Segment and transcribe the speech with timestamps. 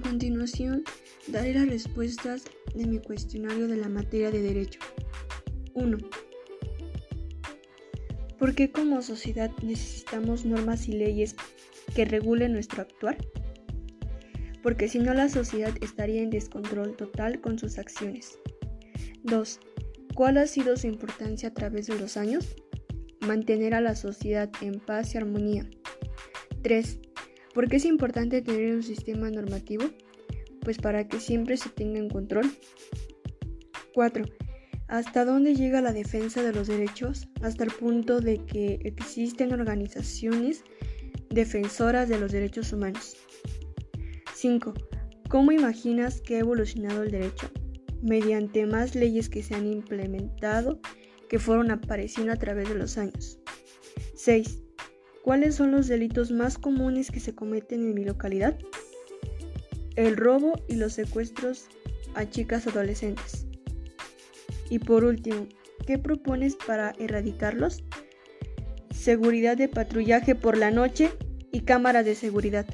[0.00, 0.84] continuación
[1.28, 2.44] daré las respuestas
[2.74, 4.80] de mi cuestionario de la materia de derecho.
[5.74, 5.98] 1.
[8.38, 11.34] ¿Por qué como sociedad necesitamos normas y leyes
[11.94, 13.16] que regulen nuestro actuar?
[14.62, 18.38] Porque si no la sociedad estaría en descontrol total con sus acciones.
[19.22, 19.60] 2.
[20.14, 22.54] ¿Cuál ha sido su importancia a través de los años?
[23.20, 25.68] Mantener a la sociedad en paz y armonía.
[26.62, 26.98] 3.
[27.54, 29.84] ¿Por qué es importante tener un sistema normativo?
[30.60, 32.50] Pues para que siempre se tenga en control.
[33.94, 34.24] 4.
[34.88, 37.28] ¿Hasta dónde llega la defensa de los derechos?
[37.42, 40.64] Hasta el punto de que existen organizaciones
[41.30, 43.16] defensoras de los derechos humanos.
[44.34, 44.74] 5.
[45.28, 47.50] ¿Cómo imaginas que ha evolucionado el derecho?
[48.02, 50.80] Mediante más leyes que se han implementado
[51.28, 53.38] que fueron apareciendo a través de los años.
[54.16, 54.63] 6.
[55.24, 58.58] ¿Cuáles son los delitos más comunes que se cometen en mi localidad?
[59.96, 61.64] El robo y los secuestros
[62.14, 63.46] a chicas adolescentes.
[64.68, 65.46] Y por último,
[65.86, 67.82] ¿qué propones para erradicarlos?
[68.94, 71.10] Seguridad de patrullaje por la noche
[71.52, 72.66] y cámaras de seguridad.